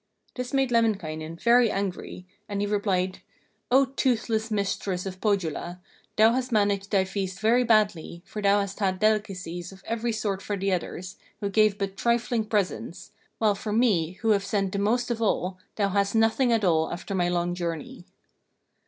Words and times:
This 0.33 0.51
made 0.51 0.71
Lemminkainen 0.71 1.35
very 1.39 1.69
angry, 1.69 2.25
and 2.49 2.59
he 2.59 2.65
replied: 2.65 3.19
'O 3.69 3.85
toothless 3.85 4.49
mistress 4.49 5.05
of 5.05 5.21
Pohjola, 5.21 5.79
thou 6.15 6.33
hast 6.33 6.51
managed 6.51 6.89
thy 6.89 7.03
feast 7.05 7.39
very 7.39 7.63
badly, 7.63 8.23
for 8.25 8.41
thou 8.41 8.61
hast 8.61 8.79
had 8.79 8.97
delicacies 8.97 9.71
of 9.71 9.83
every 9.85 10.11
sort 10.11 10.41
for 10.41 10.57
the 10.57 10.71
others, 10.73 11.17
who 11.39 11.51
gave 11.51 11.77
but 11.77 11.97
trifling 11.97 12.45
presents, 12.45 13.11
while 13.37 13.53
for 13.53 13.71
me, 13.71 14.13
who 14.23 14.31
have 14.31 14.43
sent 14.43 14.71
the 14.71 14.79
most 14.79 15.11
of 15.11 15.21
all, 15.21 15.59
thou 15.75 15.89
hast 15.89 16.15
nothing 16.15 16.51
at 16.51 16.65
all 16.65 16.91
after 16.91 17.13
my 17.13 17.29
long 17.29 17.53
journey.' 17.53 18.07